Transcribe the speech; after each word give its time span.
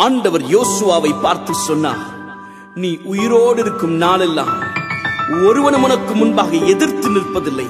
ஆண்டவர் 0.00 0.42
யோசுவாவை 0.42 1.20
பார்த்து 1.20 1.54
சொன்னார் 1.54 2.02
நீ 2.74 2.98
உயிரோடு 3.04 3.60
இருக்கும் 3.60 3.92
நாளெல்லாம் 3.92 4.62
ஒருவனும் 5.46 5.82
உனக்கு 5.82 6.14
முன்பாக 6.14 6.56
எதிர்த்து 6.56 7.10
நிற்பதில்லை. 7.10 7.66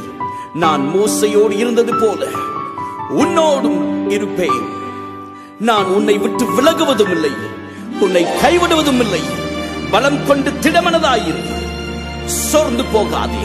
நான் 0.55 0.93
மோசையோடு 0.95 1.51
இருந்தது 1.51 1.93
போல 1.95 2.27
உன்னோடும் 3.19 4.11
இருப்பேன். 4.11 4.61
நான் 5.59 5.85
உன்னை 5.85 6.19
விட்டு 6.19 6.45
விலகுவதும் 6.45 7.11
இல்லை 7.11 7.31
உன்னை 8.01 8.25
கைவிடுவதும் 8.25 9.01
இல்லை. 9.01 9.21
பலம் 9.91 10.27
கொண்டு 10.27 10.51
திடமனதாயிரு. 10.51 11.43
சோர்ந்து 12.27 12.85
போகாதே. 12.85 13.45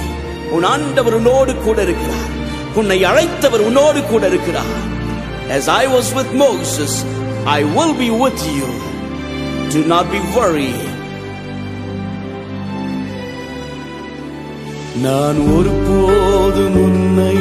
உன் 0.50 0.64
ஆண்டவர் 0.64 1.14
உன்னோடு 1.14 1.56
கூட 1.56 1.82
இருக்கிறார். 1.82 2.32
உன்னை 2.76 3.04
அழைத்தவர் 3.04 3.60
உன்னோடு 3.60 4.04
கூட 4.04 4.28
இருக்கிறார். 4.28 4.94
As 5.50 5.70
I 5.70 5.88
was 5.88 6.08
with 6.16 6.32
Moses, 6.34 6.94
I 7.48 7.64
will 7.66 7.94
be 7.96 8.10
with 8.12 8.40
you. 8.50 8.68
Do 9.72 9.84
not 9.86 10.12
be 10.12 10.20
worried. 10.36 10.82
நான் 15.04 15.40
ஒருபோதும் 15.54 16.78
உன்னை 16.84 17.36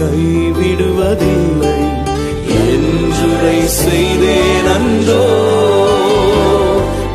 கைவிடுவதில்லை 0.00 1.78
என்றுரை 2.64 3.58
செய்தேன் 3.78 4.68
அன்றோ 4.74 5.24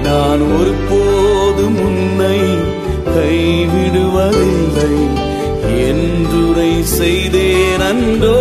நான் 0.08 0.44
ஒருபோதும் 0.58 1.78
உன்னை 1.88 2.40
கைவிடுவதில்லை 3.16 4.92
என்றுரை 5.86 6.72
செய்தேன் 6.98 7.86
அன்றோ 7.92 8.38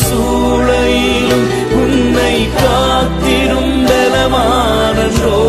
சூளையிலும் 0.00 1.46
உன்னை 1.80 2.36
காத்திரும் 2.56 3.74
பலமானன்றோ 3.88 5.40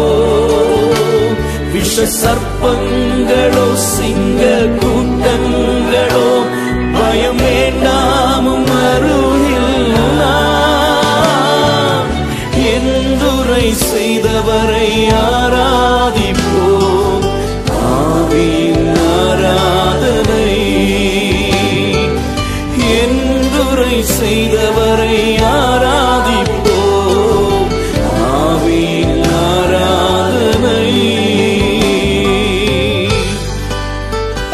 விஷ 1.74 2.06
சர்ப்பங்களோ 2.18 3.68
சிங்க 3.88 4.42
கூட்டங்களோ 4.80 6.28
பயம் 6.96 7.42
வேண்டாமும் 7.44 8.70
அருகில் 8.84 9.76
நான் 10.20 12.10
என்றுரை 12.74 13.68
செய்தவரை 13.84 14.90
யார் 15.06 15.47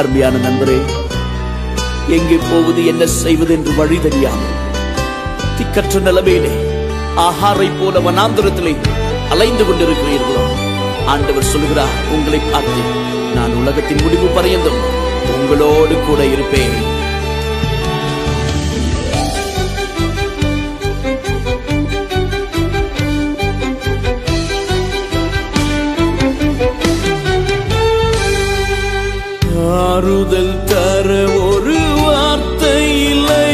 அருமையான 0.03 0.37
நண்பரே 0.37 0.77
எங்கே 2.17 2.37
போவது 2.49 2.85
என்ன 2.85 3.03
செய்வது 3.21 3.53
என்று 3.53 3.71
வழி 3.75 3.97
தெரியாமல் 3.99 4.55
திக்கற்ற 5.57 5.99
நிலைமையிலே 5.99 6.53
ஆஹாரை 7.25 7.67
போல 7.79 7.99
வனாந்திரத்திலே 7.99 8.73
அலைந்து 9.29 9.63
கொண்டிருக்கிறீர்களோ? 9.63 10.43
ஆண்டவர் 11.05 11.51
சொல்கிறார் 11.51 11.95
உங்களை 12.15 12.39
பார்த்து 12.51 12.81
நான் 13.35 13.53
உலகத்தின் 13.61 14.03
முடிவு 14.03 14.27
பரியந்தும் 14.35 14.81
உங்களோடு 15.35 15.95
கூட 16.07 16.21
இருப்பேன். 16.25 16.75
ஆறுதல் 30.03 30.63
தர 30.63 31.09
ஒரு 31.25 31.79
வார்த்தை 32.05 33.09
இல்லை 33.09 33.53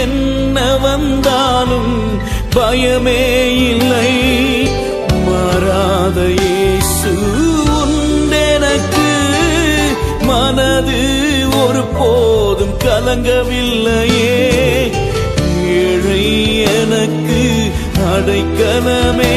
என்ன 0.00 0.76
வந்தாலும் 0.76 2.20
பயமே 2.54 3.24
இல்லை. 3.70 4.12
மாறாத 5.26 6.20
இயேசு 6.28 7.12
உண்டெனக்கு 7.80 9.08
மனது 10.22 11.00
ஒரு 11.66 11.84
போதும் 11.98 12.76
கலங்கவில்லையே. 12.84 14.38
ஏழை 15.66 16.54
எனக்கு 16.62 17.42
அடைக்கலமே. 18.12 19.34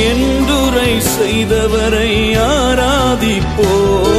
என்றுரை 0.00 1.00
செய்தவரை 1.00 2.38
ஆராதிப்போம். 2.38 4.15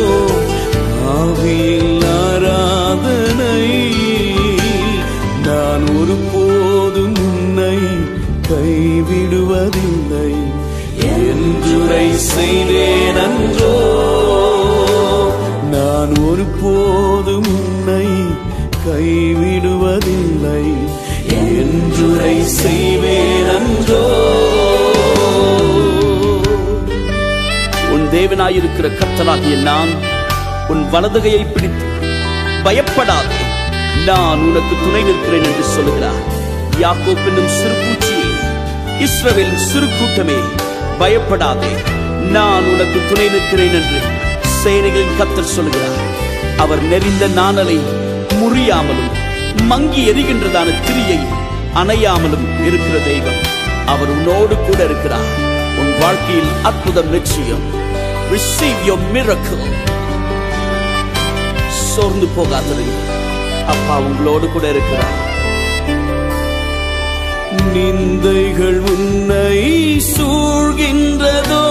ஒருபோதும் 16.48 17.48
உன்னை 17.60 18.08
கைவிடுவதில்லை. 18.84 20.66
என்றுரை 21.40 22.36
செய்வேன் 22.60 23.50
அன்றோ 23.56 24.04
உன் 27.94 28.06
தேவனாயிருக்கிற 28.14 28.90
கர்த்தனாகிய 29.00 29.56
நான் 29.70 29.92
உன் 30.68 30.84
வலதுகையை 30.94 31.44
பிடித்து 31.54 31.86
பயப்படாதே. 32.64 33.42
நான் 34.06 34.42
உனக்கு 34.50 34.74
துணை 34.84 35.04
நிற்கிறேன் 35.04 35.48
என்று 35.50 35.66
சொல்லுகிறார். 35.76 36.24
யாக்கோப் 36.84 37.26
என்னும் 37.30 37.54
சிறுபூச்சியே 37.60 38.32
இஸ்ரவேல் 39.06 39.56
சிறு 39.70 39.90
கூட்டமே 39.98 40.40
பயப்படாதே. 41.00 41.74
நான் 42.36 42.68
உனக்கு 42.74 43.00
துணை 43.10 43.30
நிற்கிறேன் 43.36 43.78
என்று 43.80 44.00
சேனைகளின் 44.62 45.18
கத்தர் 45.20 45.56
சொல்லுகிறார். 45.56 46.07
அவர் 46.58 46.84
நெறிந்த 46.84 47.28
நாணலை 47.28 47.80
முறியாமலும் 48.30 49.16
மங்கி 49.62 50.12
எரிகின்றதான 50.12 50.74
திரியை 50.88 51.20
அணையாமலும் 51.76 52.66
இருக்கிற 52.66 53.00
தெய்வம். 53.06 53.56
அவர் 53.86 54.10
உன்னோடு 54.10 54.56
கூட 54.56 54.84
இருக்கிறார். 54.84 55.46
உன் 55.78 56.00
வாழ்க்கையில் 56.00 56.48
அற்புதம் 56.64 57.10
நிச்சயம் 57.10 57.76
receive 58.32 58.98
சோர்ந்து 61.70 62.26
போகாதது. 62.26 62.84
அப்பா 63.68 64.00
உங்களோடு 64.00 64.48
கூட 64.50 64.70
இருக்கிறார். 64.70 65.26
நிந்தைகள் 67.74 68.80
உன்னை 68.80 70.02
சூழ்கின்றதோ 70.18 71.66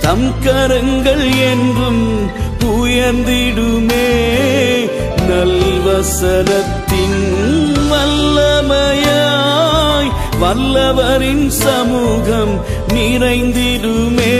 தம் 0.00 0.34
கரங்கள் 0.42 1.32
என்றும் 1.32 2.30
உயர்ந்திடுமே 2.64 4.08
நல்வசனத்தின் 5.28 7.20
வல்லமையாய் 7.90 10.10
வல்லவரின் 10.40 11.48
சமூகம் 11.48 12.54
நிறைந்திடுமே. 12.94 14.38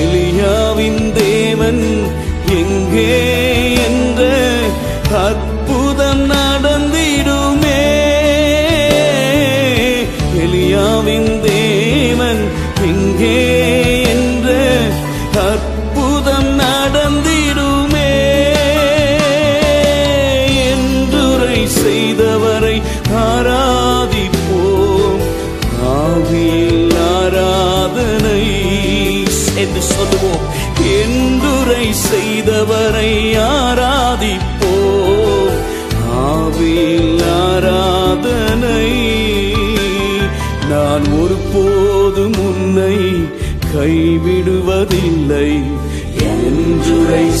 எலியாவின் 0.00 1.12
தேவன் 1.12 1.84
உம்மை 22.72 22.90
ஆராதிப்போம் 23.14 25.20
ஆவியில் 25.84 27.20
ஆராதனை. 27.20 28.44
என்று 29.56 29.80
சொல்லுவோம். 29.80 30.40
என்றுரை 30.78 31.92
செய்தவரை 31.92 33.36
ஆராதிப்போம். 33.36 35.56
ஆவியில் 36.16 37.52
ஆராதனை. 37.52 39.12
நான் 40.70 41.12
ஒருபோதும் 41.12 42.34
உன்னை 42.34 43.28
கைவிடுவதில்லை. 43.74 45.62
என்றுரை 46.18 47.31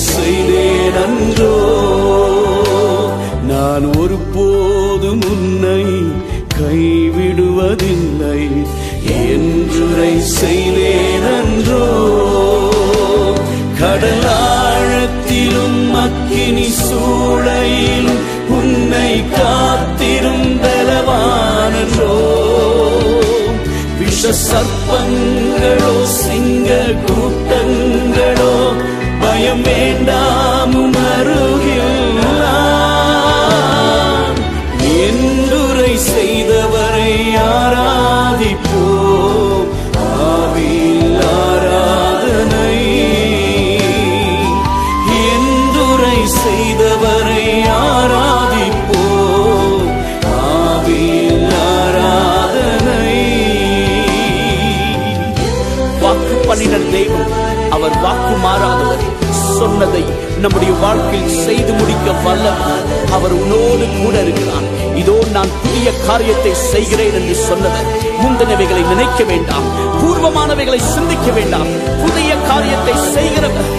கடலாழத்திலும் 15.44 15.94
அக்கினி 15.96 16.66
சூளையிலும் 16.78 18.22
உன்னை 18.56 19.12
காத்திரும் 19.34 20.48
பலவானோ 20.62 22.12
விஷ 24.00 24.22
சர்ப்பங்களோ 24.42 25.92
சிங்க 26.16 26.70
கூட்டங்களோ 27.04 28.54
பயம் 29.22 29.64
வேண்டாம் 29.66 30.41
பண்ணின 56.68 56.90
தெய்வம். 56.90 57.30
அவர் 57.70 58.00
வாக்கு 58.00 58.34
மாறாதவர். 58.46 59.02
சொன்னதை 59.58 60.04
நம்முடைய 60.40 60.72
வாழ்க்கையில் 60.74 61.44
செய்து 61.44 61.72
முடிக்க 61.72 62.10
வல்லவர். 62.10 62.82
அவர் 63.12 63.32
உன்னோடு 63.32 63.84
கூட 64.02 64.22
இருக்கிறார். 64.22 64.96
இதோ 64.96 65.16
நான் 65.32 65.48
புதிய 65.62 65.92
காரியத்தை 66.06 66.54
செய்கிறேன் 66.54 67.14
என்று 67.14 67.34
சொன்னவர். 67.34 67.88
முந்தினவைகளை 68.22 68.88
நினைக்க 68.88 69.24
வேண்டாம். 69.24 69.66
பூர்வமானவைகளை 70.00 70.78
சிந்திக்க 70.78 71.30
வேண்டாம். 71.30 71.66
புதிய 72.04 72.36
காரியத்தை 72.36 72.94
செய்கிறவர். 73.14 73.70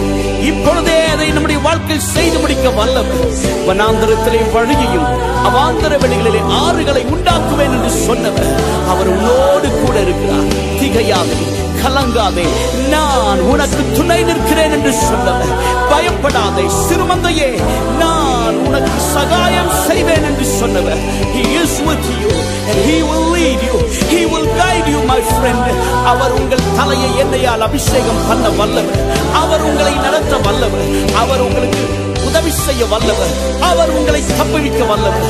இப்பொழுதே 0.42 1.06
அதை 1.06 1.30
நம்முடைய 1.30 1.60
வாழ்க்கையில் 1.62 2.06
செய்து 2.06 2.38
முடிக்க 2.38 2.70
வல்லவர். 2.70 3.26
வனாந்தரத்திலே 3.68 4.52
வழியையும் 4.52 5.08
அவாந்தர 5.48 5.92
வெளிகளிலே 5.96 6.42
ஆறுகளை 6.64 7.04
உண்டாக்குவேன் 7.14 7.74
என்று 7.76 7.90
சொன்னவர். 7.90 8.52
அவர் 8.88 9.08
உன்னோடு 9.08 9.68
கூட 9.70 10.00
இருக்கிறார். 10.00 10.48
திகையாதே. 10.80 11.63
கலங்காதே. 11.84 12.46
நான் 12.88 13.40
உனக்கு 13.40 13.82
துணை 13.96 14.22
நிற்கிறேன் 14.22 14.72
என்று 14.72 14.92
சொன்னவர் 14.92 15.54
பயப்படாதே 15.90 16.66
சிறுமந்தையே. 16.86 17.50
நான் 17.98 18.56
உனக்கு 18.66 19.00
சகாயம் 19.14 19.72
செய்வேன் 19.86 20.24
என்று 20.24 20.44
சொன்னவர் 20.44 21.02
he 21.34 21.44
is 21.62 21.74
with 21.86 22.06
you 22.20 22.32
and 22.68 22.78
he 22.88 22.96
will 23.08 23.26
lead 23.34 23.60
you. 23.68 23.76
He 24.12 24.20
will 24.32 24.46
guide 24.60 24.88
you 24.92 25.00
my 25.04 25.20
friend. 25.20 25.64
அவர் 26.04 26.32
உங்கள் 26.32 26.66
தலையை 26.76 27.10
எண்ணெயால் 27.22 27.60
அபிஷேகம் 27.60 28.22
பண்ண 28.28 28.48
வல்லவர். 28.48 29.02
அவர் 29.42 29.62
உங்களை 29.62 29.94
நடத்த 29.94 30.36
வல்லவர். 30.36 30.86
அவர் 31.14 31.40
உங்களுக்கு 31.40 31.84
உதவி 32.26 32.50
செய்ய 32.50 32.86
வல்லவர். 32.86 33.34
அவர் 33.60 33.90
உங்களை 33.90 34.22
தப்புவிக்க 34.38 34.86
வல்லவர். 34.86 35.28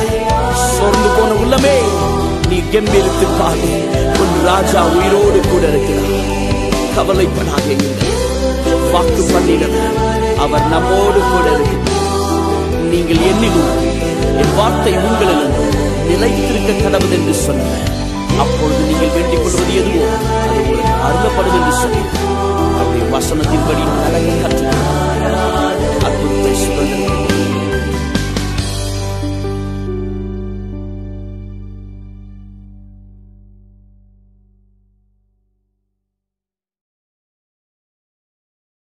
சோர்ந்து 0.53 1.09
போன 1.17 1.31
உள்ளமே 1.43 1.77
நீ 2.49 2.57
கம்பீரித்து 2.57 3.27
பாரு 3.39 3.73
உன் 4.21 4.35
ராஜா 4.45 4.81
உயிரோடு 4.83 5.39
கூட 5.51 5.67
இருக்கிறார். 5.67 6.44
கவலைப்படாதே 6.95 7.75
வாக்கு 8.93 9.21
பண்ணினவர் 9.31 9.97
அவர் 10.43 10.67
நம்மோடு 10.73 11.19
கூட 11.31 11.47
இருக்கிறார். 11.55 12.03
நீங்கள் 12.91 13.23
எண்ணிலும் 13.29 13.73
என் 14.41 14.55
வார்த்தை 14.59 14.93
உங்களிலும் 15.07 15.55
நிலைத்திருக்க 16.09 16.71
கடவுள் 16.83 17.15
என்று 17.17 17.33
சொன்னார். 17.45 17.83
அப்பொழுது 18.43 18.81
நீங்கள் 18.89 19.13
வேண்டிக் 19.15 19.43
கொள்வது 19.43 19.73
எதுவோ 19.81 20.07
அது 20.43 20.55
உங்களுக்கு 20.61 20.93
அருளப்படும் 21.07 21.57
என்று 21.59 21.73
சொன்னார். 21.83 22.09
அவருடைய 22.79 23.05
வசனத்தின்படி 23.15 23.83
நடக்க 24.03 24.29
கற்றுக்கொள்ள 24.43 24.74